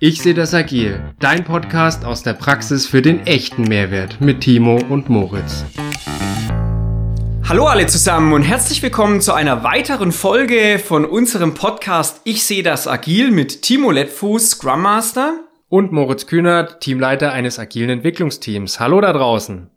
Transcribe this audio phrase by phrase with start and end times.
[0.00, 4.80] Ich sehe das agil, dein Podcast aus der Praxis für den echten Mehrwert mit Timo
[4.88, 5.64] und Moritz.
[7.48, 12.62] Hallo alle zusammen und herzlich willkommen zu einer weiteren Folge von unserem Podcast Ich sehe
[12.62, 18.78] das agil mit Timo Lettfuß, Scrum Master und Moritz Kühnert, Teamleiter eines agilen Entwicklungsteams.
[18.80, 19.70] Hallo da draußen.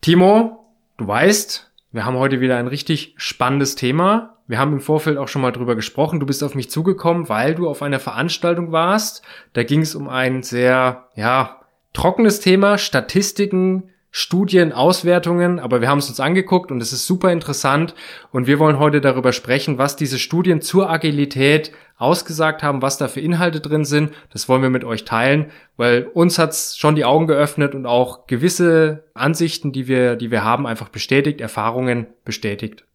[0.00, 4.35] Timo, du weißt, wir haben heute wieder ein richtig spannendes Thema.
[4.48, 6.20] Wir haben im Vorfeld auch schon mal drüber gesprochen.
[6.20, 9.22] Du bist auf mich zugekommen, weil du auf einer Veranstaltung warst.
[9.54, 11.60] Da ging es um ein sehr, ja,
[11.92, 17.32] trockenes Thema, Statistiken, Studien, Auswertungen, aber wir haben es uns angeguckt und es ist super
[17.32, 17.94] interessant
[18.32, 23.08] und wir wollen heute darüber sprechen, was diese Studien zur Agilität ausgesagt haben, was da
[23.08, 24.12] für Inhalte drin sind.
[24.32, 28.26] Das wollen wir mit euch teilen, weil uns hat's schon die Augen geöffnet und auch
[28.26, 32.86] gewisse Ansichten, die wir, die wir haben, einfach bestätigt, Erfahrungen bestätigt.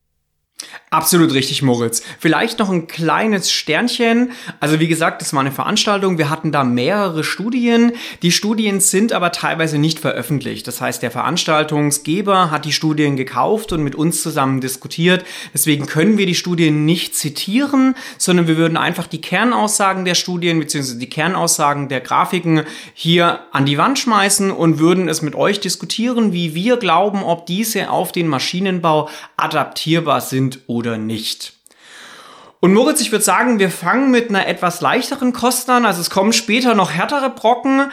[0.93, 2.03] Absolut richtig, Moritz.
[2.19, 4.31] Vielleicht noch ein kleines Sternchen.
[4.59, 6.17] Also wie gesagt, das war eine Veranstaltung.
[6.17, 7.93] Wir hatten da mehrere Studien.
[8.23, 10.67] Die Studien sind aber teilweise nicht veröffentlicht.
[10.67, 15.23] Das heißt, der Veranstaltungsgeber hat die Studien gekauft und mit uns zusammen diskutiert.
[15.53, 20.59] Deswegen können wir die Studien nicht zitieren, sondern wir würden einfach die Kernaussagen der Studien
[20.59, 20.99] bzw.
[20.99, 22.63] die Kernaussagen der Grafiken
[22.93, 27.45] hier an die Wand schmeißen und würden es mit euch diskutieren, wie wir glauben, ob
[27.45, 29.07] diese auf den Maschinenbau
[29.37, 31.53] adaptierbar sind sind oder nicht.
[32.59, 35.83] Und Moritz, ich würde sagen, wir fangen mit einer etwas leichteren Kost an.
[35.85, 37.91] Also es kommen später noch härtere Brocken,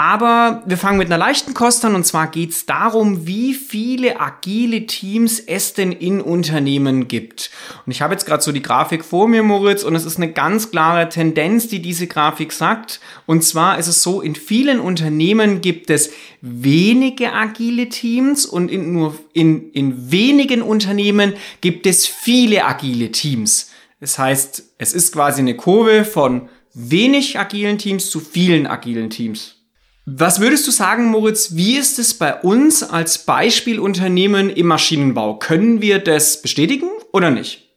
[0.00, 1.94] aber wir fangen mit einer leichten Kost an.
[1.94, 7.50] Und zwar geht es darum, wie viele agile Teams es denn in Unternehmen gibt.
[7.84, 10.32] Und ich habe jetzt gerade so die Grafik vor mir, Moritz, und es ist eine
[10.32, 12.98] ganz klare Tendenz, die diese Grafik sagt.
[13.26, 18.94] Und zwar ist es so, in vielen Unternehmen gibt es wenige agile Teams und in
[18.94, 23.70] nur in, in wenigen Unternehmen gibt es viele agile Teams.
[24.00, 29.59] Das heißt, es ist quasi eine Kurve von wenig agilen Teams zu vielen agilen Teams.
[30.06, 35.38] Was würdest du sagen, Moritz, wie ist es bei uns als Beispielunternehmen im Maschinenbau?
[35.38, 37.68] Können wir das bestätigen oder nicht?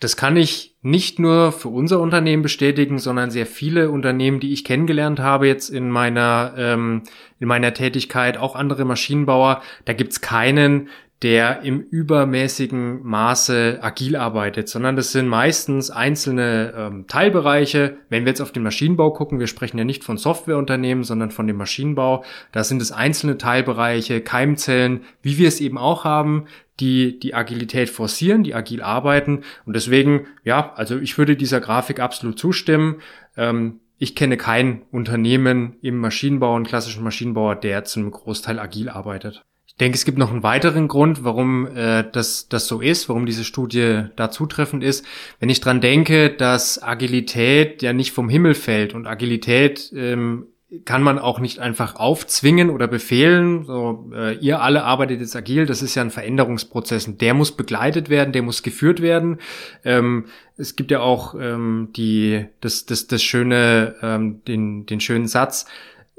[0.00, 4.64] Das kann ich nicht nur für unser Unternehmen bestätigen, sondern sehr viele Unternehmen, die ich
[4.64, 7.02] kennengelernt habe jetzt in meiner ähm,
[7.40, 9.60] in meiner Tätigkeit, auch andere Maschinenbauer.
[9.86, 10.88] Da gibt's keinen,
[11.22, 17.96] der im übermäßigen Maße agil arbeitet, sondern das sind meistens einzelne ähm, Teilbereiche.
[18.08, 21.48] Wenn wir jetzt auf den Maschinenbau gucken, wir sprechen ja nicht von Softwareunternehmen, sondern von
[21.48, 22.24] dem Maschinenbau.
[22.52, 26.46] Da sind es einzelne Teilbereiche, Keimzellen, wie wir es eben auch haben,
[26.78, 29.42] die die Agilität forcieren, die agil arbeiten.
[29.66, 33.00] Und deswegen, ja, also ich würde dieser Grafik absolut zustimmen.
[33.36, 39.44] Ähm, ich kenne kein Unternehmen im Maschinenbau, einen klassischen Maschinenbauer, der zum Großteil agil arbeitet
[39.80, 43.44] denke, es gibt noch einen weiteren Grund, warum äh, das, das so ist, warum diese
[43.44, 45.04] Studie da zutreffend ist.
[45.40, 50.46] Wenn ich dran denke, dass Agilität ja nicht vom Himmel fällt und Agilität ähm,
[50.84, 53.64] kann man auch nicht einfach aufzwingen oder befehlen.
[53.64, 57.52] So, äh, ihr alle arbeitet jetzt agil, das ist ja ein Veränderungsprozess und der muss
[57.52, 59.38] begleitet werden, der muss geführt werden.
[59.82, 60.26] Ähm,
[60.58, 65.64] es gibt ja auch ähm, die, das, das, das schöne, ähm, den, den schönen Satz,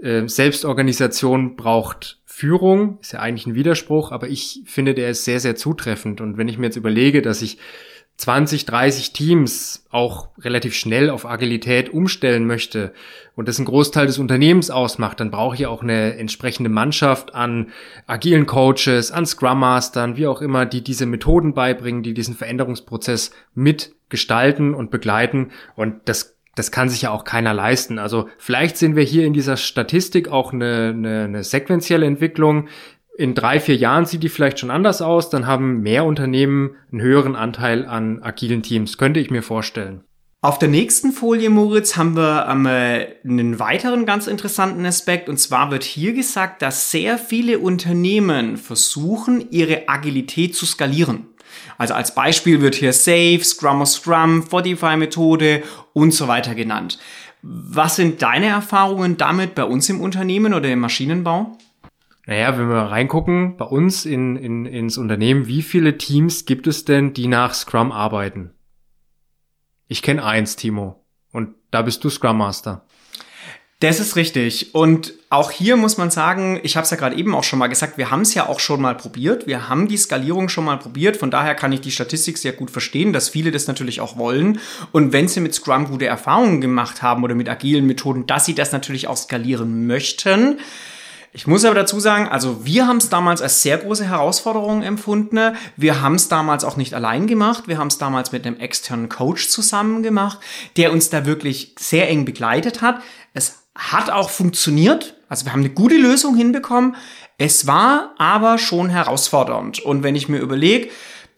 [0.01, 5.39] äh, Selbstorganisation braucht Führung, ist ja eigentlich ein Widerspruch, aber ich finde, der ist sehr,
[5.39, 6.21] sehr zutreffend.
[6.21, 7.57] Und wenn ich mir jetzt überlege, dass ich
[8.19, 12.93] 20, 30 Teams auch relativ schnell auf Agilität umstellen möchte
[13.35, 17.71] und das ein Großteil des Unternehmens ausmacht, dann brauche ich auch eine entsprechende Mannschaft an
[18.07, 23.31] agilen Coaches, an Scrum Mastern, wie auch immer, die diese Methoden beibringen, die diesen Veränderungsprozess
[23.53, 25.51] mitgestalten und begleiten.
[25.75, 27.99] Und das das kann sich ja auch keiner leisten.
[27.99, 32.67] Also vielleicht sehen wir hier in dieser Statistik auch eine, eine, eine sequentielle Entwicklung.
[33.17, 35.29] In drei, vier Jahren sieht die vielleicht schon anders aus.
[35.29, 38.97] Dann haben mehr Unternehmen einen höheren Anteil an agilen Teams.
[38.97, 40.03] Könnte ich mir vorstellen.
[40.41, 45.29] Auf der nächsten Folie, Moritz, haben wir ähm, einen weiteren ganz interessanten Aspekt.
[45.29, 51.27] Und zwar wird hier gesagt, dass sehr viele Unternehmen versuchen, ihre Agilität zu skalieren.
[51.77, 55.63] Also als Beispiel wird hier Safe, Scrum of Scrum, Fortify-Methode
[55.94, 57.00] und so weiter genannt.
[57.41, 61.57] Was sind deine Erfahrungen damit bei uns im Unternehmen oder im Maschinenbau?
[62.25, 66.85] Naja, wenn wir reingucken, bei uns in, in, ins Unternehmen, wie viele Teams gibt es
[66.85, 68.51] denn, die nach Scrum arbeiten?
[69.88, 71.03] Ich kenne eins, Timo.
[71.31, 72.85] Und da bist du Scrum Master.
[73.81, 74.75] Das ist richtig.
[74.75, 77.67] Und auch hier muss man sagen, ich habe es ja gerade eben auch schon mal
[77.67, 79.47] gesagt, wir haben es ja auch schon mal probiert.
[79.47, 81.15] Wir haben die Skalierung schon mal probiert.
[81.15, 84.59] Von daher kann ich die Statistik sehr gut verstehen, dass viele das natürlich auch wollen.
[84.91, 88.53] Und wenn sie mit Scrum gute Erfahrungen gemacht haben oder mit agilen Methoden, dass sie
[88.53, 90.59] das natürlich auch skalieren möchten.
[91.31, 95.55] Ich muss aber dazu sagen, also wir haben es damals als sehr große Herausforderung empfunden.
[95.77, 97.67] Wir haben es damals auch nicht allein gemacht.
[97.67, 100.39] Wir haben es damals mit einem externen Coach zusammen gemacht,
[100.75, 103.01] der uns da wirklich sehr eng begleitet hat.
[103.33, 105.16] Es hat auch funktioniert.
[105.30, 106.95] Also wir haben eine gute Lösung hinbekommen.
[107.38, 109.80] Es war aber schon herausfordernd.
[109.80, 110.89] Und wenn ich mir überlege,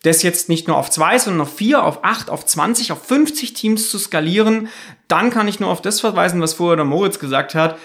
[0.03, 3.53] das jetzt nicht nur auf zwei, sondern auf vier, auf acht, auf 20, auf 50
[3.53, 4.69] Teams zu skalieren,
[5.07, 7.77] dann kann ich nur auf das verweisen, was vorher der Moritz gesagt hat.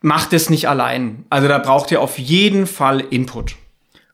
[0.00, 1.24] Macht es nicht allein.
[1.30, 3.56] Also da braucht ihr auf jeden Fall Input.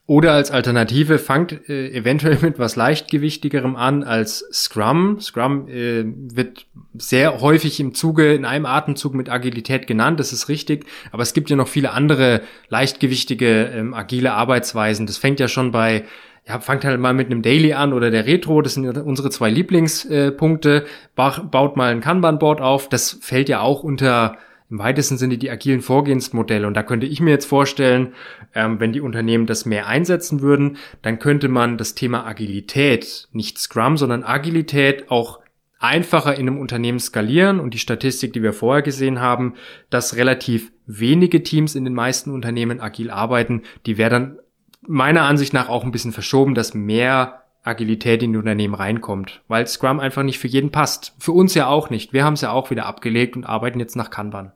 [0.07, 5.19] Oder als Alternative fangt äh, eventuell mit was leichtgewichtigerem an als Scrum.
[5.19, 10.47] Scrum äh, wird sehr häufig im Zuge, in einem Atemzug mit Agilität genannt, das ist
[10.47, 10.85] richtig.
[11.11, 15.07] Aber es gibt ja noch viele andere leichtgewichtige, ähm, agile Arbeitsweisen.
[15.07, 16.03] Das fängt ja schon bei
[16.47, 19.49] ja, fangt halt mal mit einem Daily an oder der Retro, das sind unsere zwei
[19.49, 20.85] Lieblingspunkte,
[21.15, 24.37] baut mal ein Kanban-Board auf, das fällt ja auch unter
[24.69, 26.65] im weitesten Sinne die agilen Vorgehensmodelle.
[26.65, 28.13] Und da könnte ich mir jetzt vorstellen,
[28.53, 33.59] ähm, wenn die Unternehmen das mehr einsetzen würden, dann könnte man das Thema Agilität, nicht
[33.59, 35.39] Scrum, sondern Agilität auch
[35.79, 39.53] einfacher in einem Unternehmen skalieren und die Statistik, die wir vorher gesehen haben,
[39.89, 44.39] dass relativ wenige Teams in den meisten Unternehmen agil arbeiten, die wäre dann
[44.87, 49.65] meiner Ansicht nach auch ein bisschen verschoben, dass mehr Agilität in die Unternehmen reinkommt, weil
[49.67, 51.13] Scrum einfach nicht für jeden passt.
[51.17, 52.13] Für uns ja auch nicht.
[52.13, 54.53] Wir haben es ja auch wieder abgelegt und arbeiten jetzt nach Kanban.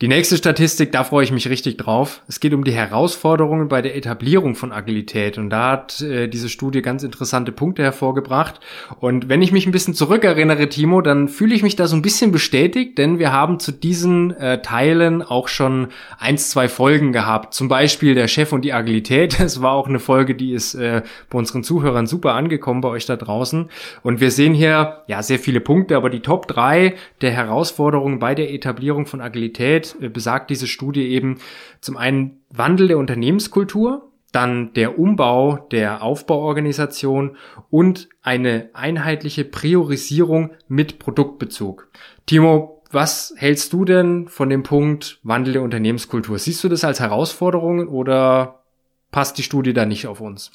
[0.00, 2.22] Die nächste Statistik, da freue ich mich richtig drauf.
[2.28, 5.38] Es geht um die Herausforderungen bei der Etablierung von Agilität.
[5.38, 8.60] Und da hat äh, diese Studie ganz interessante Punkte hervorgebracht.
[9.00, 12.02] Und wenn ich mich ein bisschen zurückerinnere, Timo, dann fühle ich mich da so ein
[12.02, 15.88] bisschen bestätigt, denn wir haben zu diesen äh, Teilen auch schon
[16.20, 17.52] eins, zwei Folgen gehabt.
[17.52, 19.40] Zum Beispiel der Chef und die Agilität.
[19.48, 23.06] Das war auch eine Folge, die ist äh, bei unseren Zuhörern super angekommen bei euch
[23.06, 23.68] da draußen.
[24.04, 28.36] Und wir sehen hier ja sehr viele Punkte, aber die Top drei der Herausforderungen bei
[28.36, 31.38] der Etablierung von Agilität äh, besagt diese Studie eben
[31.80, 37.36] zum einen Wandel der Unternehmenskultur, dann der Umbau der Aufbauorganisation
[37.70, 41.88] und eine einheitliche Priorisierung mit Produktbezug.
[42.26, 46.38] Timo, was hältst du denn von dem Punkt Wandel der Unternehmenskultur?
[46.38, 48.64] Siehst du das als Herausforderung oder
[49.10, 50.50] passt die Studie da nicht auf uns?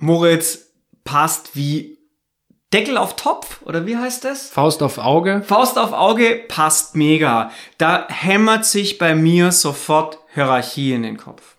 [0.00, 0.72] Moritz
[1.04, 1.95] passt wie
[2.72, 4.48] Deckel auf Topf oder wie heißt das?
[4.48, 5.42] Faust auf Auge.
[5.46, 7.52] Faust auf Auge passt mega.
[7.78, 11.56] Da hämmert sich bei mir sofort Hierarchie in den Kopf.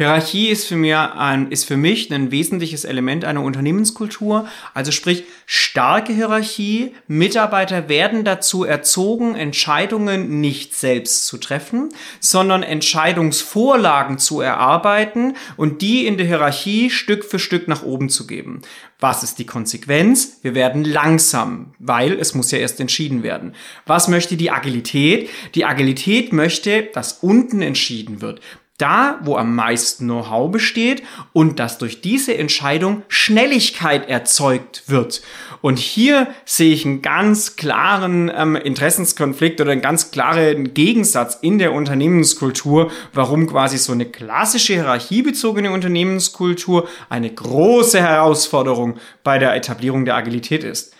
[0.00, 4.48] Hierarchie ist für, mir ein, ist für mich ein wesentliches Element einer Unternehmenskultur.
[4.72, 6.94] Also sprich, starke Hierarchie.
[7.06, 16.06] Mitarbeiter werden dazu erzogen, Entscheidungen nicht selbst zu treffen, sondern Entscheidungsvorlagen zu erarbeiten und die
[16.06, 18.62] in der Hierarchie Stück für Stück nach oben zu geben.
[19.00, 20.38] Was ist die Konsequenz?
[20.42, 23.54] Wir werden langsam, weil es muss ja erst entschieden werden.
[23.86, 25.30] Was möchte die Agilität?
[25.54, 28.40] Die Agilität möchte, dass unten entschieden wird
[28.80, 35.22] da, wo am meisten Know-how besteht und dass durch diese Entscheidung Schnelligkeit erzeugt wird.
[35.62, 41.58] Und hier sehe ich einen ganz klaren ähm, Interessenskonflikt oder einen ganz klaren Gegensatz in
[41.58, 50.04] der Unternehmenskultur, warum quasi so eine klassische hierarchiebezogene Unternehmenskultur eine große Herausforderung bei der Etablierung
[50.04, 50.94] der Agilität ist.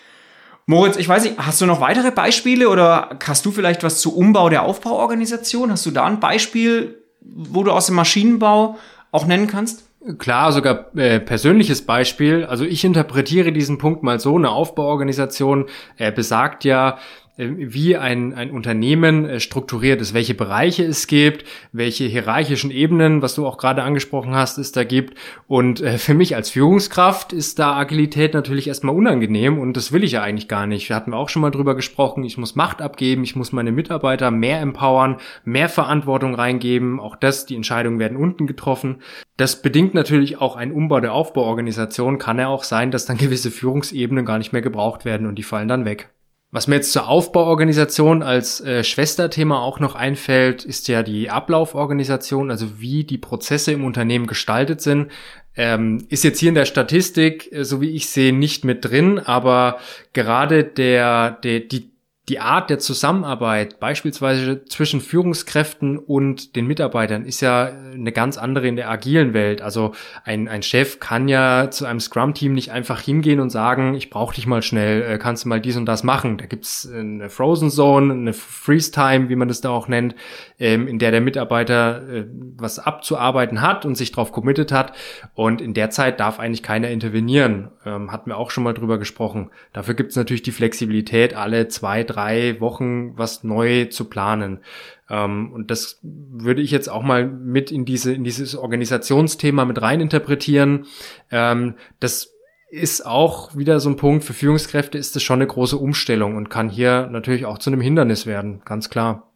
[0.67, 4.17] Moritz, ich weiß nicht, hast du noch weitere Beispiele oder hast du vielleicht was zu
[4.17, 5.73] Umbau der Aufbauorganisation?
[5.73, 8.79] Hast du da ein Beispiel, wo du aus dem Maschinenbau
[9.13, 9.85] auch nennen kannst?
[10.17, 12.47] Klar, sogar äh, persönliches Beispiel.
[12.47, 14.35] Also ich interpretiere diesen Punkt mal so.
[14.35, 15.67] Eine Aufbauorganisation
[15.99, 16.99] äh, besagt ja,
[17.41, 23.35] wie ein, ein Unternehmen äh, strukturiert ist, welche Bereiche es gibt, welche hierarchischen Ebenen, was
[23.35, 25.19] du auch gerade angesprochen hast, es da gibt.
[25.47, 30.05] Und äh, für mich als Führungskraft ist da Agilität natürlich erstmal unangenehm und das will
[30.05, 30.89] ich ja eigentlich gar nicht.
[30.89, 34.31] Wir hatten auch schon mal drüber gesprochen, ich muss Macht abgeben, ich muss meine Mitarbeiter
[34.31, 37.01] mehr empowern, mehr Verantwortung reingeben.
[37.01, 39.03] Auch das, die Entscheidungen werden unten getroffen.
[39.37, 42.19] Das bedingt natürlich auch einen Umbau der Aufbauorganisation.
[42.19, 45.43] Kann ja auch sein, dass dann gewisse Führungsebenen gar nicht mehr gebraucht werden und die
[45.43, 46.11] fallen dann weg.
[46.53, 52.51] Was mir jetzt zur Aufbauorganisation als äh, Schwesterthema auch noch einfällt, ist ja die Ablauforganisation,
[52.51, 55.13] also wie die Prozesse im Unternehmen gestaltet sind.
[55.55, 59.21] Ähm, ist jetzt hier in der Statistik, äh, so wie ich sehe, nicht mit drin,
[59.21, 59.79] aber
[60.13, 61.90] gerade der, der die
[62.31, 68.69] die Art der Zusammenarbeit, beispielsweise zwischen Führungskräften und den Mitarbeitern, ist ja eine ganz andere
[68.69, 69.61] in der agilen Welt.
[69.63, 74.11] Also ein, ein Chef kann ja zu einem Scrum-Team nicht einfach hingehen und sagen, ich
[74.11, 76.39] brauche dich mal schnell, äh, kannst du mal dies und das machen.
[76.39, 80.15] Da gibt's eine Frozen Zone, eine Freeze Time, wie man das da auch nennt,
[80.61, 82.27] ähm, in der der Mitarbeiter äh,
[82.59, 84.93] was abzuarbeiten hat und sich darauf committed hat.
[85.35, 87.71] Und in der Zeit darf eigentlich keiner intervenieren.
[87.85, 89.51] Ähm, hatten wir auch schon mal drüber gesprochen.
[89.73, 94.61] Dafür gibt's natürlich die Flexibilität, alle zwei, drei drei Wochen was neu zu planen.
[95.09, 99.81] Ähm, und das würde ich jetzt auch mal mit in diese, in dieses Organisationsthema mit
[99.81, 100.87] rein interpretieren.
[101.31, 102.33] Ähm, das
[102.71, 104.25] ist auch wieder so ein Punkt.
[104.25, 107.81] Für Führungskräfte ist das schon eine große Umstellung und kann hier natürlich auch zu einem
[107.81, 109.33] Hindernis werden, ganz klar.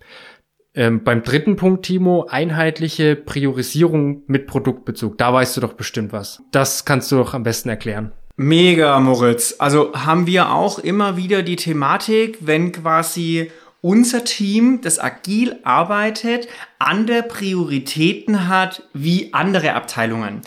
[0.76, 5.18] Ähm, beim dritten Punkt, Timo, einheitliche Priorisierung mit Produktbezug.
[5.18, 6.42] Da weißt du doch bestimmt was.
[6.50, 8.12] Das kannst du doch am besten erklären.
[8.36, 9.54] Mega, Moritz.
[9.58, 16.48] Also haben wir auch immer wieder die Thematik, wenn quasi unser Team, das agil arbeitet,
[16.80, 20.40] andere Prioritäten hat wie andere Abteilungen.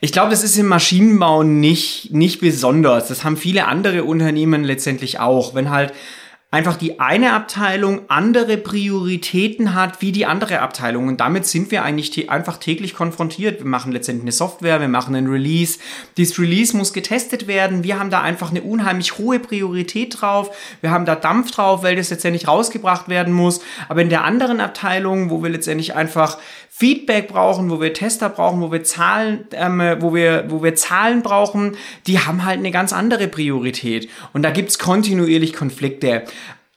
[0.00, 3.08] Ich glaube, das ist im Maschinenbau nicht, nicht besonders.
[3.08, 5.54] Das haben viele andere Unternehmen letztendlich auch.
[5.54, 5.94] Wenn halt
[6.52, 11.06] einfach die eine Abteilung andere Prioritäten hat wie die andere Abteilung.
[11.06, 13.60] Und damit sind wir eigentlich einfach täglich konfrontiert.
[13.60, 15.78] Wir machen letztendlich eine Software, wir machen einen Release.
[16.16, 17.84] Dieses Release muss getestet werden.
[17.84, 20.50] Wir haben da einfach eine unheimlich hohe Priorität drauf.
[20.80, 23.60] Wir haben da Dampf drauf, weil das letztendlich rausgebracht werden muss.
[23.88, 26.38] Aber in der anderen Abteilung, wo wir letztendlich einfach
[26.80, 31.20] Feedback brauchen, wo wir Tester brauchen, wo wir Zahlen, ähm, wo wir, wo wir Zahlen
[31.20, 34.08] brauchen, die haben halt eine ganz andere Priorität.
[34.32, 36.22] Und da gibt's kontinuierlich Konflikte.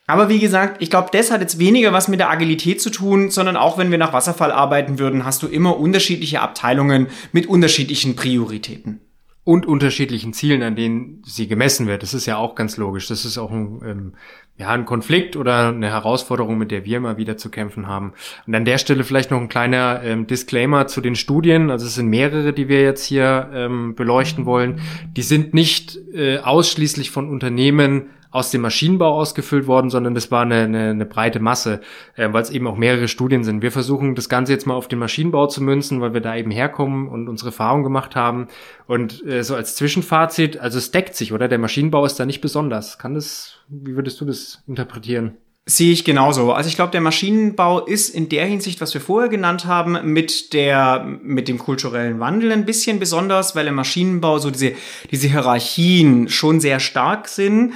[0.05, 3.31] Aber wie gesagt, ich glaube, das hat jetzt weniger was mit der Agilität zu tun,
[3.31, 8.17] sondern auch wenn wir nach Wasserfall arbeiten würden, hast du immer unterschiedliche Abteilungen mit unterschiedlichen
[8.17, 8.99] Prioritäten
[9.45, 12.01] und unterschiedlichen Zielen, an denen sie gemessen wird.
[12.01, 13.07] Das ist ja auch ganz logisch.
[13.07, 14.13] Das ist auch ein, ähm,
[14.57, 18.13] ja, ein Konflikt oder eine Herausforderung, mit der wir immer wieder zu kämpfen haben.
[18.47, 21.71] Und an der Stelle vielleicht noch ein kleiner ähm, Disclaimer zu den Studien.
[21.71, 24.79] Also es sind mehrere, die wir jetzt hier ähm, beleuchten wollen.
[25.17, 30.41] Die sind nicht äh, ausschließlich von Unternehmen aus dem Maschinenbau ausgefüllt worden, sondern das war
[30.41, 31.81] eine, eine, eine breite Masse,
[32.15, 33.61] äh, weil es eben auch mehrere Studien sind.
[33.61, 36.49] Wir versuchen das Ganze jetzt mal auf den Maschinenbau zu münzen, weil wir da eben
[36.49, 38.47] herkommen und unsere Erfahrung gemacht haben.
[38.87, 41.47] Und äh, so als Zwischenfazit, also es deckt sich, oder?
[41.47, 42.97] Der Maschinenbau ist da nicht besonders.
[42.97, 45.37] Kann das, wie würdest du das interpretieren?
[45.65, 46.51] Sehe ich genauso.
[46.51, 50.51] Also ich glaube, der Maschinenbau ist in der Hinsicht, was wir vorher genannt haben, mit
[50.51, 54.73] der, mit dem kulturellen Wandel ein bisschen besonders, weil im Maschinenbau so diese,
[55.09, 57.73] diese Hierarchien schon sehr stark sind.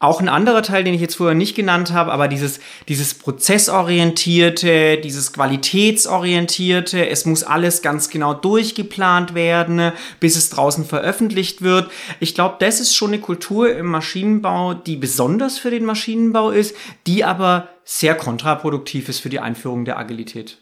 [0.00, 4.98] Auch ein anderer Teil, den ich jetzt vorher nicht genannt habe, aber dieses, dieses prozessorientierte,
[4.98, 9.90] dieses qualitätsorientierte, es muss alles ganz genau durchgeplant werden,
[10.20, 11.90] bis es draußen veröffentlicht wird.
[12.20, 16.76] Ich glaube, das ist schon eine Kultur im Maschinenbau, die besonders für den Maschinenbau ist,
[17.08, 20.58] die aber sehr kontraproduktiv ist für die Einführung der Agilität.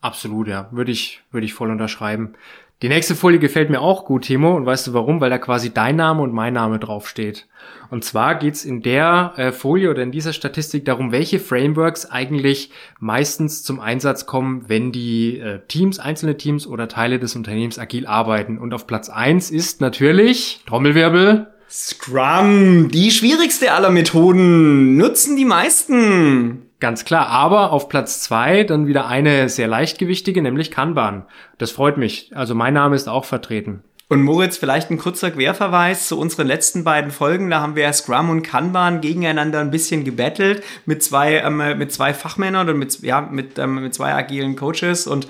[0.00, 0.68] Absolut, ja.
[0.70, 2.36] Würde ich, würde ich voll unterschreiben.
[2.82, 4.56] Die nächste Folie gefällt mir auch gut, Timo.
[4.56, 5.20] Und weißt du warum?
[5.20, 7.46] Weil da quasi dein Name und mein Name draufsteht.
[7.90, 12.70] Und zwar geht's in der äh, Folie oder in dieser Statistik darum, welche Frameworks eigentlich
[12.98, 18.06] meistens zum Einsatz kommen, wenn die äh, Teams, einzelne Teams oder Teile des Unternehmens agil
[18.06, 18.56] arbeiten.
[18.56, 26.69] Und auf Platz eins ist natürlich, Trommelwirbel, Scrum, die schwierigste aller Methoden, nutzen die meisten.
[26.80, 31.26] Ganz klar, aber auf Platz zwei dann wieder eine sehr leichtgewichtige, nämlich Kanban.
[31.58, 32.32] Das freut mich.
[32.34, 33.84] Also mein Name ist auch vertreten.
[34.08, 37.50] Und Moritz, vielleicht ein kurzer Querverweis zu unseren letzten beiden Folgen.
[37.50, 42.12] Da haben wir Scrum und Kanban gegeneinander ein bisschen gebettelt mit zwei, ähm, mit zwei
[42.12, 45.06] Fachmännern oder mit, ja, mit, ähm, mit zwei agilen Coaches.
[45.06, 45.28] Und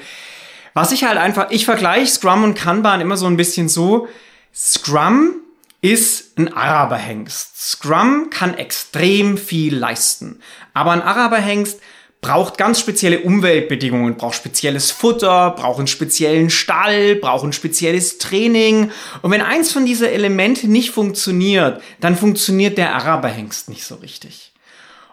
[0.72, 4.08] was ich halt einfach, ich vergleiche Scrum und Kanban immer so ein bisschen so.
[4.54, 5.34] Scrum
[5.80, 7.58] ist ein Araberhengst.
[7.58, 10.40] Scrum kann extrem viel leisten.
[10.74, 11.80] Aber ein Araberhengst
[12.20, 18.90] braucht ganz spezielle Umweltbedingungen, braucht spezielles Futter, braucht einen speziellen Stall, braucht ein spezielles Training.
[19.22, 24.49] Und wenn eins von diesen Elementen nicht funktioniert, dann funktioniert der Araberhengst nicht so richtig.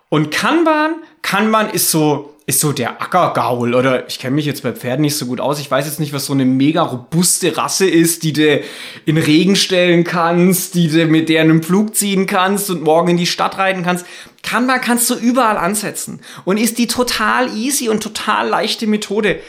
[0.09, 4.71] Und Kanban, Kanban ist so ist so der Ackergaul oder ich kenne mich jetzt bei
[4.71, 5.59] Pferden nicht so gut aus.
[5.59, 8.61] Ich weiß jetzt nicht, was so eine mega robuste Rasse ist, die du
[9.05, 13.09] in Regen stellen kannst, die du mit der in einen Flug ziehen kannst und morgen
[13.09, 14.05] in die Stadt reiten kannst.
[14.43, 19.41] Kanban kannst du überall ansetzen und ist die total easy und total leichte Methode.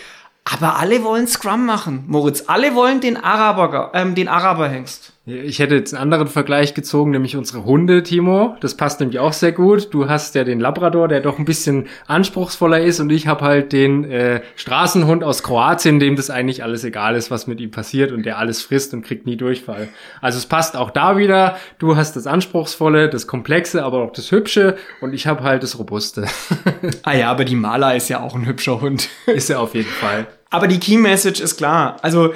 [0.43, 2.45] Aber alle wollen Scrum machen, Moritz.
[2.49, 5.13] Alle wollen den Araber, ähm, den Araberhengst.
[5.31, 8.57] Ich hätte jetzt einen anderen Vergleich gezogen, nämlich unsere Hunde, Timo.
[8.61, 9.93] Das passt nämlich auch sehr gut.
[9.93, 13.75] Du hast ja den Labrador, der doch ein bisschen anspruchsvoller ist, und ich habe halt
[13.75, 18.11] den äh, Straßenhund aus Kroatien, dem das eigentlich alles egal ist, was mit ihm passiert
[18.11, 19.89] und der alles frisst und kriegt nie Durchfall.
[20.23, 21.59] Also es passt auch da wieder.
[21.79, 25.79] Du hast das Anspruchsvolle, das Komplexe, aber auch das Hübsche und ich habe halt das
[25.79, 26.25] Robuste.
[27.03, 29.11] ah ja, aber die Maler ist ja auch ein hübscher Hund.
[29.27, 30.27] ist er auf jeden Fall.
[30.51, 31.97] Aber die Key Message ist klar.
[32.01, 32.33] Also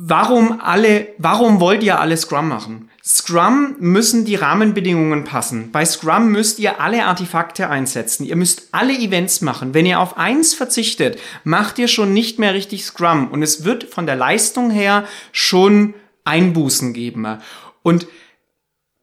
[0.00, 2.88] warum alle, warum wollt ihr alle Scrum machen?
[3.04, 5.72] Scrum müssen die Rahmenbedingungen passen.
[5.72, 8.24] Bei Scrum müsst ihr alle Artefakte einsetzen.
[8.24, 9.74] Ihr müsst alle Events machen.
[9.74, 13.28] Wenn ihr auf eins verzichtet, macht ihr schon nicht mehr richtig Scrum.
[13.28, 17.26] Und es wird von der Leistung her schon Einbußen geben.
[17.82, 18.06] Und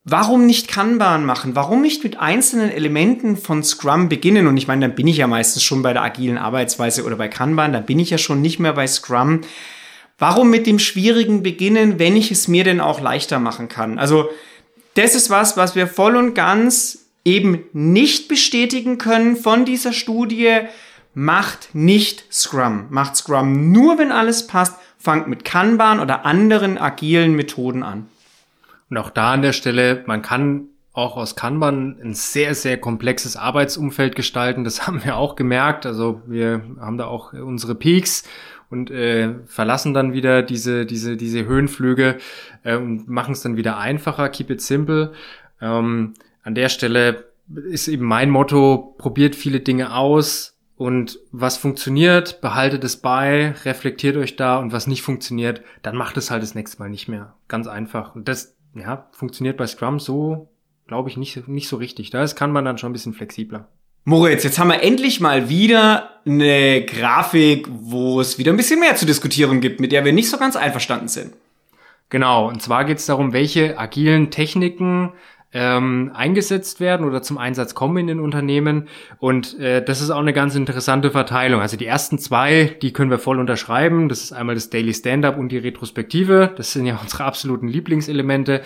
[0.08, 1.56] Warum nicht Kanban machen?
[1.56, 4.46] Warum nicht mit einzelnen Elementen von Scrum beginnen?
[4.46, 7.28] Und ich meine, dann bin ich ja meistens schon bei der agilen Arbeitsweise oder bei
[7.28, 9.42] Kanban, dann bin ich ja schon nicht mehr bei Scrum.
[10.18, 14.00] Warum mit dem Schwierigen beginnen, wenn ich es mir denn auch leichter machen kann?
[14.00, 14.30] Also,
[14.94, 20.60] das ist was, was wir voll und ganz eben nicht bestätigen können von dieser Studie.
[21.14, 22.86] Macht nicht Scrum.
[22.90, 24.78] Macht Scrum nur, wenn alles passt.
[24.98, 28.08] Fangt mit Kanban oder anderen agilen Methoden an.
[28.90, 33.36] Und auch da an der Stelle, man kann auch aus Kanban ein sehr, sehr komplexes
[33.36, 34.64] Arbeitsumfeld gestalten.
[34.64, 35.86] Das haben wir auch gemerkt.
[35.86, 38.24] Also wir haben da auch unsere Peaks
[38.70, 42.18] und äh, verlassen dann wieder diese, diese, diese Höhenflüge
[42.64, 44.30] äh, und machen es dann wieder einfacher.
[44.30, 45.14] Keep it simple.
[45.62, 47.26] Ähm, an der Stelle
[47.70, 54.18] ist eben mein Motto, probiert viele Dinge aus und was funktioniert, behaltet es bei, reflektiert
[54.18, 57.36] euch da und was nicht funktioniert, dann macht es halt das nächste Mal nicht mehr.
[57.48, 58.16] Ganz einfach.
[58.16, 60.50] Und das ja, funktioniert bei Scrum so,
[60.88, 62.10] glaube ich, nicht, nicht so richtig.
[62.10, 63.70] Da kann man dann schon ein bisschen flexibler.
[64.04, 68.96] Moritz, jetzt haben wir endlich mal wieder eine Grafik, wo es wieder ein bisschen mehr
[68.96, 71.34] zu diskutieren gibt, mit der wir nicht so ganz einverstanden sind.
[72.10, 75.12] Genau, und zwar geht es darum, welche agilen Techniken
[75.54, 78.88] ähm, eingesetzt werden oder zum Einsatz kommen in den Unternehmen.
[79.20, 81.62] Und äh, das ist auch eine ganz interessante Verteilung.
[81.62, 84.10] Also die ersten zwei, die können wir voll unterschreiben.
[84.10, 86.54] Das ist einmal das Daily Stand-up und die Retrospektive.
[86.58, 88.64] Das sind ja unsere absoluten Lieblingselemente.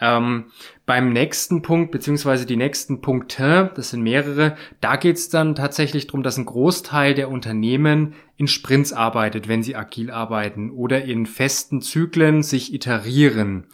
[0.00, 0.44] Ähm,
[0.86, 6.06] beim nächsten Punkt, beziehungsweise die nächsten Punkte, das sind mehrere, da geht es dann tatsächlich
[6.06, 11.26] darum, dass ein Großteil der Unternehmen in Sprints arbeitet, wenn sie agil arbeiten oder in
[11.26, 13.66] festen Zyklen sich iterieren.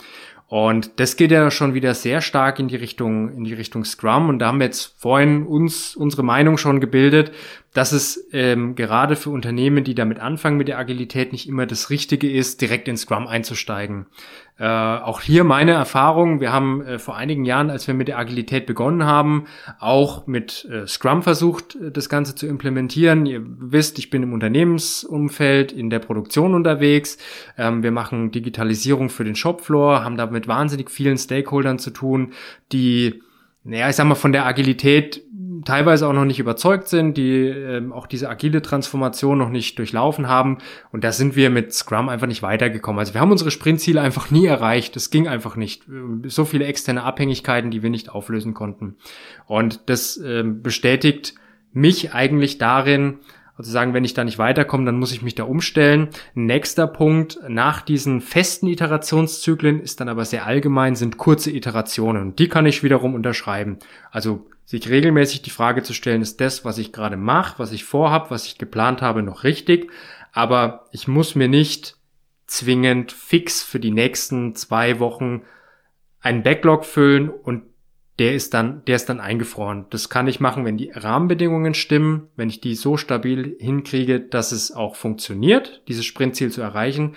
[0.54, 4.28] Und das geht ja schon wieder sehr stark in die Richtung, in die Richtung Scrum.
[4.28, 7.32] Und da haben wir jetzt vorhin uns unsere Meinung schon gebildet,
[7.72, 11.90] dass es ähm, gerade für Unternehmen, die damit anfangen mit der Agilität, nicht immer das
[11.90, 14.06] Richtige ist, direkt in Scrum einzusteigen.
[14.56, 16.40] Äh, auch hier meine Erfahrung.
[16.40, 19.46] Wir haben äh, vor einigen Jahren, als wir mit der Agilität begonnen haben,
[19.80, 23.26] auch mit äh, Scrum versucht, äh, das Ganze zu implementieren.
[23.26, 27.18] Ihr wisst, ich bin im Unternehmensumfeld, in der Produktion unterwegs.
[27.58, 32.32] Ähm, wir machen Digitalisierung für den Shopfloor, haben da mit wahnsinnig vielen Stakeholdern zu tun,
[32.70, 33.22] die
[33.66, 35.24] naja, ich sag mal, von der Agilität
[35.64, 40.28] teilweise auch noch nicht überzeugt sind, die ähm, auch diese agile Transformation noch nicht durchlaufen
[40.28, 40.58] haben.
[40.92, 42.98] Und da sind wir mit Scrum einfach nicht weitergekommen.
[42.98, 44.96] Also wir haben unsere Sprintziele einfach nie erreicht.
[44.96, 45.84] Das ging einfach nicht.
[46.26, 48.96] So viele externe Abhängigkeiten, die wir nicht auflösen konnten.
[49.46, 51.34] Und das ähm, bestätigt
[51.72, 53.18] mich eigentlich darin,
[53.56, 56.08] also sagen, wenn ich da nicht weiterkomme, dann muss ich mich da umstellen.
[56.34, 62.22] Nächster Punkt, nach diesen festen Iterationszyklen ist dann aber sehr allgemein, sind kurze Iterationen.
[62.22, 63.78] Und die kann ich wiederum unterschreiben.
[64.10, 67.84] Also sich regelmäßig die Frage zu stellen, ist das, was ich gerade mache, was ich
[67.84, 69.90] vorhab, was ich geplant habe, noch richtig?
[70.32, 71.96] Aber ich muss mir nicht
[72.46, 75.42] zwingend fix für die nächsten zwei Wochen
[76.20, 77.64] einen Backlog füllen und
[78.18, 79.86] der ist dann, der ist dann eingefroren.
[79.90, 84.52] Das kann ich machen, wenn die Rahmenbedingungen stimmen, wenn ich die so stabil hinkriege, dass
[84.52, 87.16] es auch funktioniert, dieses Sprintziel zu erreichen.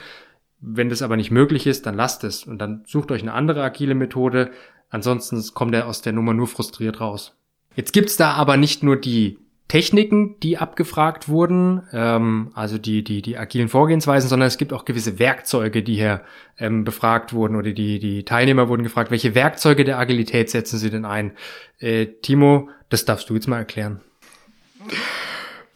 [0.59, 3.63] Wenn das aber nicht möglich ist, dann lasst es und dann sucht euch eine andere
[3.63, 4.51] agile Methode.
[4.89, 7.36] Ansonsten kommt er aus der Nummer nur frustriert raus.
[7.77, 9.37] Jetzt gibt's da aber nicht nur die
[9.67, 14.83] Techniken, die abgefragt wurden, ähm, also die, die, die agilen Vorgehensweisen, sondern es gibt auch
[14.83, 16.21] gewisse Werkzeuge, die hier
[16.57, 20.89] ähm, befragt wurden oder die, die Teilnehmer wurden gefragt, welche Werkzeuge der Agilität setzen sie
[20.89, 21.33] denn ein?
[21.79, 24.01] Äh, Timo, das darfst du jetzt mal erklären.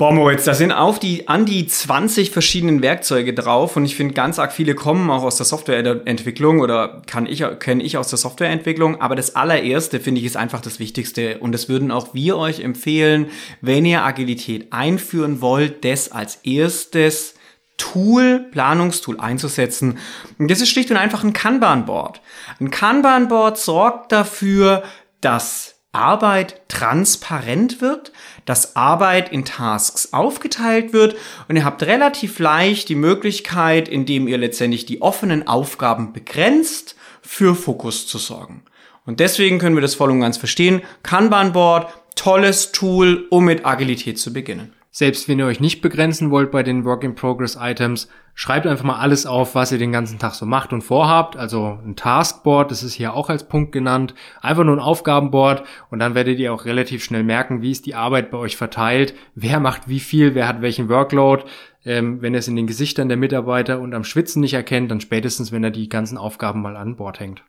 [0.02, 4.16] Boah, Moritz, da sind auf die, an die 20 verschiedenen Werkzeuge drauf und ich finde
[4.16, 8.18] ganz arg viele kommen auch aus der Softwareentwicklung oder kann ich, kenne ich aus der
[8.18, 12.36] Softwareentwicklung, aber das allererste finde ich ist einfach das Wichtigste und das würden auch wir
[12.38, 13.28] euch empfehlen,
[13.62, 17.36] wenn ihr Agilität einführen wollt, das als erstes
[17.78, 20.00] Tool, Planungstool einzusetzen.
[20.40, 22.22] Und das ist schlicht und einfach ein Kanban-Board.
[22.60, 24.82] Ein Kanban-Board sorgt dafür,
[25.22, 28.12] dass Arbeit transparent wird,
[28.46, 31.16] dass Arbeit in Tasks aufgeteilt wird
[31.48, 37.56] und ihr habt relativ leicht die Möglichkeit, indem ihr letztendlich die offenen Aufgaben begrenzt, für
[37.56, 38.64] Fokus zu sorgen.
[39.06, 40.82] Und deswegen können wir das voll und ganz verstehen.
[41.04, 44.74] Kanban Board, tolles Tool, um mit Agilität zu beginnen.
[44.94, 49.56] Selbst wenn ihr euch nicht begrenzen wollt bei den Work-in-Progress-Items, schreibt einfach mal alles auf,
[49.56, 51.38] was ihr den ganzen Tag so macht und vorhabt.
[51.38, 54.14] Also ein Taskboard, das ist hier auch als Punkt genannt.
[54.42, 57.96] Einfach nur ein Aufgabenboard und dann werdet ihr auch relativ schnell merken, wie ist die
[57.96, 61.46] Arbeit bei euch verteilt, wer macht wie viel, wer hat welchen Workload.
[61.86, 65.00] Ähm, wenn ihr es in den Gesichtern der Mitarbeiter und am Schwitzen nicht erkennt, dann
[65.00, 67.44] spätestens, wenn er die ganzen Aufgaben mal an Bord hängt.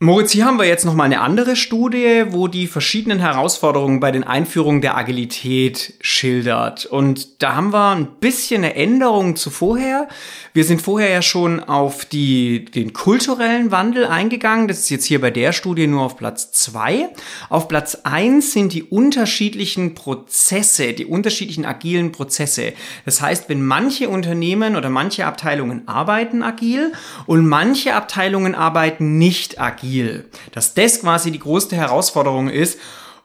[0.00, 4.10] Moritz, hier haben wir jetzt noch mal eine andere Studie, wo die verschiedenen Herausforderungen bei
[4.10, 6.84] den Einführungen der Agilität schildert.
[6.84, 10.08] Und da haben wir ein bisschen eine Änderung zu vorher.
[10.52, 14.66] Wir sind vorher ja schon auf die, den kulturellen Wandel eingegangen.
[14.66, 17.08] Das ist jetzt hier bei der Studie nur auf Platz zwei.
[17.48, 22.72] Auf Platz eins sind die unterschiedlichen Prozesse, die unterschiedlichen agilen Prozesse.
[23.04, 26.92] Das heißt, wenn manche Unternehmen oder manche Abteilungen arbeiten agil
[27.26, 30.24] und manche Abteilungen arbeiten nicht agil, agil.
[30.52, 32.78] Dass das quasi die größte Herausforderung ist.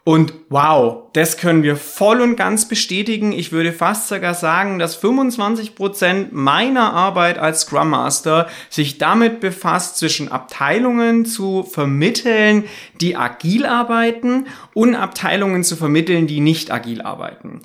[0.04, 3.32] Und wow, das können wir voll und ganz bestätigen.
[3.32, 9.40] Ich würde fast sogar sagen, dass 25 Prozent meiner Arbeit als Scrum Master sich damit
[9.40, 12.66] befasst, zwischen Abteilungen zu vermitteln,
[13.02, 17.62] die agil arbeiten und Abteilungen zu vermitteln, die nicht agil arbeiten.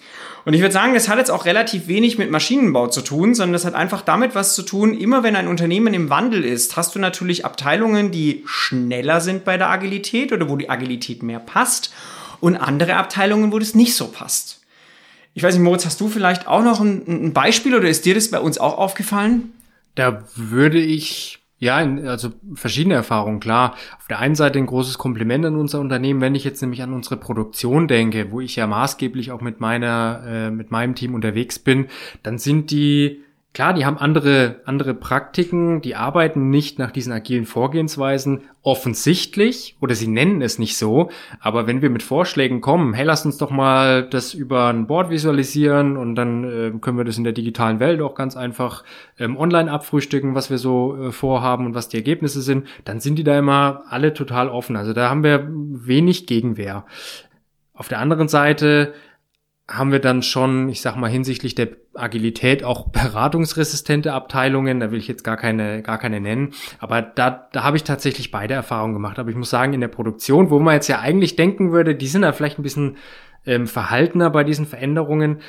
[0.47, 3.55] Und ich würde sagen, das hat jetzt auch relativ wenig mit Maschinenbau zu tun, sondern
[3.55, 6.95] das hat einfach damit was zu tun, immer wenn ein Unternehmen im Wandel ist, hast
[6.95, 11.93] du natürlich Abteilungen, die schneller sind bei der Agilität oder wo die Agilität mehr passt
[12.41, 14.61] und andere Abteilungen, wo das nicht so passt.
[15.35, 18.15] Ich weiß nicht, Moritz, hast du vielleicht auch noch ein, ein Beispiel oder ist dir
[18.15, 19.53] das bei uns auch aufgefallen?
[19.95, 23.75] Da würde ich ja, also verschiedene Erfahrungen, klar.
[23.97, 26.93] Auf der einen Seite ein großes Kompliment an unser Unternehmen, wenn ich jetzt nämlich an
[26.93, 31.59] unsere Produktion denke, wo ich ja maßgeblich auch mit meiner, äh, mit meinem Team unterwegs
[31.59, 31.87] bin,
[32.23, 33.24] dann sind die
[33.55, 39.95] Klar, die haben andere, andere Praktiken, die arbeiten nicht nach diesen agilen Vorgehensweisen offensichtlich oder
[39.95, 41.09] sie nennen es nicht so.
[41.39, 45.09] Aber wenn wir mit Vorschlägen kommen, hey, lass uns doch mal das über ein Board
[45.09, 48.83] visualisieren und dann äh, können wir das in der digitalen Welt auch ganz einfach
[49.21, 53.21] ähm, online abfrühstücken, was wir so äh, vorhaben und was die Ergebnisse sind, dann sind
[53.21, 54.75] die da immer alle total offen.
[54.75, 56.87] Also da haben wir wenig Gegenwehr.
[57.73, 58.95] Auf der anderen Seite
[59.67, 64.81] haben wir dann schon, ich sag mal, hinsichtlich der Agilität auch beratungsresistente Abteilungen.
[64.81, 66.53] Da will ich jetzt gar keine, gar keine nennen.
[66.79, 69.19] Aber da, da habe ich tatsächlich beide Erfahrungen gemacht.
[69.19, 72.07] Aber ich muss sagen, in der Produktion, wo man jetzt ja eigentlich denken würde, die
[72.07, 72.97] sind da vielleicht ein bisschen
[73.47, 75.41] ähm, verhaltener bei diesen Veränderungen,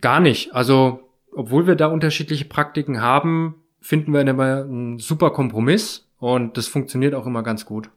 [0.00, 0.54] gar nicht.
[0.54, 6.68] Also, obwohl wir da unterschiedliche Praktiken haben, finden wir immer einen super Kompromiss und das
[6.68, 7.90] funktioniert auch immer ganz gut.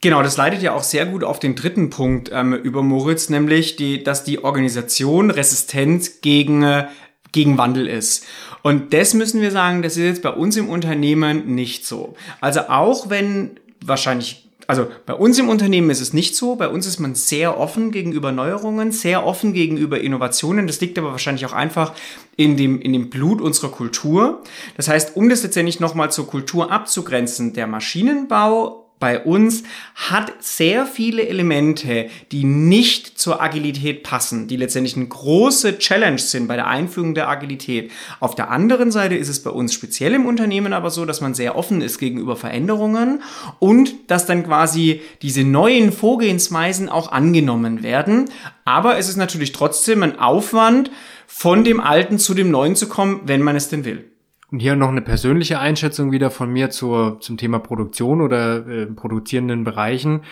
[0.00, 3.76] Genau, das leitet ja auch sehr gut auf den dritten Punkt ähm, über Moritz, nämlich
[3.76, 6.86] die, dass die Organisation resistent gegen, äh,
[7.32, 8.26] gegen Wandel ist.
[8.62, 12.14] Und das müssen wir sagen, das ist jetzt bei uns im Unternehmen nicht so.
[12.40, 16.54] Also auch wenn wahrscheinlich also bei uns im Unternehmen ist es nicht so.
[16.54, 20.68] Bei uns ist man sehr offen gegenüber Neuerungen, sehr offen gegenüber Innovationen.
[20.68, 21.92] Das liegt aber wahrscheinlich auch einfach
[22.36, 24.44] in dem, in dem Blut unserer Kultur.
[24.76, 30.86] Das heißt, um das letztendlich nochmal zur Kultur abzugrenzen, der Maschinenbau bei uns hat sehr
[30.86, 36.68] viele Elemente, die nicht zur Agilität passen, die letztendlich eine große Challenge sind bei der
[36.68, 37.90] Einführung der Agilität.
[38.20, 41.34] Auf der anderen Seite ist es bei uns speziell im Unternehmen aber so, dass man
[41.34, 43.22] sehr offen ist gegenüber Veränderungen
[43.58, 48.30] und dass dann quasi diese neuen Vorgehensweisen auch angenommen werden.
[48.64, 50.90] Aber es ist natürlich trotzdem ein Aufwand,
[51.26, 54.09] von dem Alten zu dem Neuen zu kommen, wenn man es denn will.
[54.50, 58.86] Und hier noch eine persönliche Einschätzung wieder von mir zur, zum Thema Produktion oder äh,
[58.86, 60.22] produzierenden Bereichen.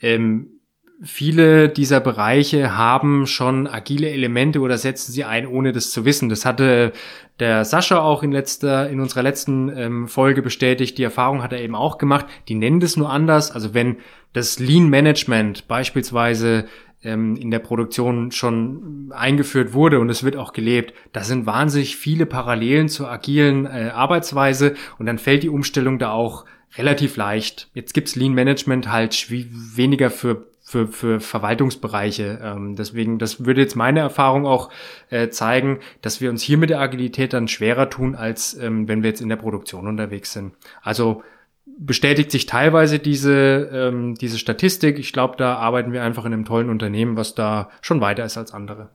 [0.00, 0.54] Ähm,
[1.02, 6.28] viele dieser Bereiche haben schon agile Elemente oder setzen sie ein, ohne das zu wissen.
[6.28, 6.92] Das hatte
[7.40, 10.96] der Sascha auch in letzter, in unserer letzten ähm, Folge bestätigt.
[10.98, 12.26] Die Erfahrung hat er eben auch gemacht.
[12.48, 13.50] Die nennen das nur anders.
[13.50, 13.96] Also wenn
[14.32, 16.66] das Lean Management beispielsweise
[17.04, 21.96] ähm, in der Produktion schon eingeführt wurde und es wird auch gelebt, da sind wahnsinnig
[21.96, 26.44] viele Parallelen zur agilen äh, Arbeitsweise und dann fällt die Umstellung da auch
[26.76, 27.68] relativ leicht.
[27.74, 32.40] Jetzt gibt's Lean Management halt weniger für für, für Verwaltungsbereiche.
[32.42, 34.70] Ähm, deswegen, das würde jetzt meine Erfahrung auch
[35.10, 39.02] äh, zeigen, dass wir uns hier mit der Agilität dann schwerer tun, als ähm, wenn
[39.02, 40.54] wir jetzt in der Produktion unterwegs sind.
[40.82, 41.22] Also
[41.66, 44.98] bestätigt sich teilweise diese, ähm, diese Statistik.
[44.98, 48.36] Ich glaube, da arbeiten wir einfach in einem tollen Unternehmen, was da schon weiter ist
[48.36, 48.90] als andere.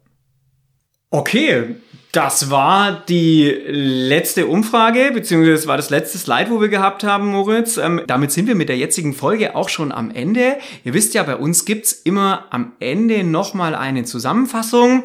[1.12, 1.75] Okay,
[2.12, 7.27] das war die letzte Umfrage, beziehungsweise das war das letzte Slide, wo wir gehabt haben,
[7.29, 7.77] Moritz.
[7.77, 10.58] Ähm, damit sind wir mit der jetzigen Folge auch schon am Ende.
[10.84, 15.03] Ihr wisst ja, bei uns gibt's immer am Ende nochmal eine Zusammenfassung.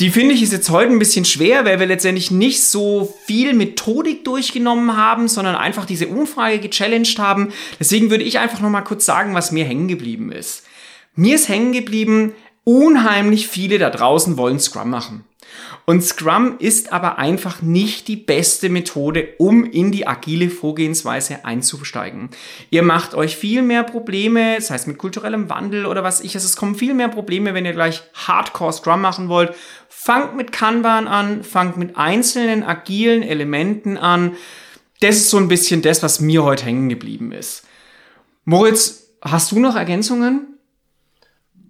[0.00, 3.52] Die finde ich ist jetzt heute ein bisschen schwer, weil wir letztendlich nicht so viel
[3.52, 7.52] Methodik durchgenommen haben, sondern einfach diese Umfrage gechallenged haben.
[7.80, 10.62] Deswegen würde ich einfach nochmal kurz sagen, was mir hängen geblieben ist.
[11.16, 12.32] Mir ist hängen geblieben,
[12.62, 15.24] unheimlich viele da draußen wollen Scrum machen.
[15.84, 22.28] Und Scrum ist aber einfach nicht die beste Methode, um in die agile Vorgehensweise einzusteigen.
[22.68, 26.44] Ihr macht euch viel mehr Probleme, das heißt mit kulturellem Wandel oder was ich, also
[26.44, 29.54] es kommen viel mehr Probleme, wenn ihr gleich Hardcore Scrum machen wollt.
[30.00, 34.36] Fangt mit Kanban an, fangt mit einzelnen agilen Elementen an.
[35.00, 37.66] Das ist so ein bisschen das, was mir heute hängen geblieben ist.
[38.44, 40.56] Moritz, hast du noch Ergänzungen?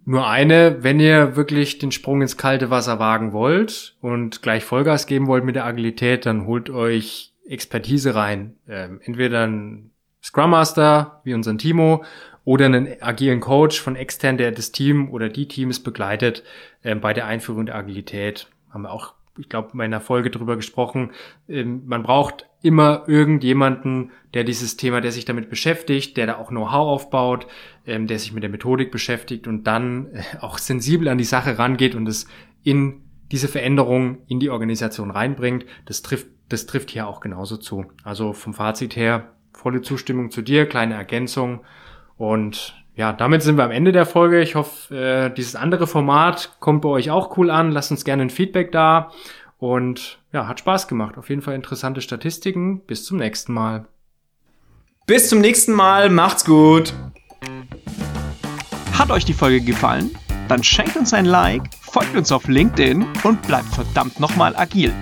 [0.05, 5.07] Nur eine, wenn ihr wirklich den Sprung ins kalte Wasser wagen wollt und gleich Vollgas
[5.07, 8.57] geben wollt mit der Agilität, dann holt euch Expertise rein.
[8.69, 9.91] Ähm, entweder ein
[10.23, 12.05] Scrum Master wie unseren Timo
[12.49, 16.45] oder einen agilen Coach von extern, der das Team oder die Teams begleitet
[16.83, 18.49] ähm, bei der Einführung der Agilität.
[18.71, 21.11] Haben wir auch, ich glaube, in meiner Folge drüber gesprochen.
[21.47, 26.49] Ähm, man braucht immer irgendjemanden, der dieses Thema, der sich damit beschäftigt, der da auch
[26.49, 27.47] Know-how aufbaut,
[27.87, 31.59] ähm, der sich mit der Methodik beschäftigt und dann äh, auch sensibel an die Sache
[31.59, 32.27] rangeht und es
[32.63, 35.67] in diese Veränderung in die Organisation reinbringt.
[35.85, 37.85] Das trifft, das trifft hier auch genauso zu.
[38.05, 41.61] Also vom Fazit her volle Zustimmung zu dir, kleine Ergänzung.
[42.19, 44.43] Und ja, damit sind wir am Ende der Folge.
[44.43, 47.71] Ich hoffe, äh, dieses andere Format kommt bei euch auch cool an.
[47.71, 49.13] Lasst uns gerne ein Feedback da.
[49.57, 51.17] Und ja, hat Spaß gemacht.
[51.17, 52.81] Auf jeden Fall interessante Statistiken.
[52.81, 53.87] Bis zum nächsten Mal.
[55.07, 56.11] Bis zum nächsten Mal.
[56.11, 56.93] Macht's gut.
[58.99, 60.11] Hat euch die Folge gefallen?
[60.49, 64.93] Dann schenkt uns ein Like, folgt uns auf LinkedIn und bleibt verdammt nochmal agil.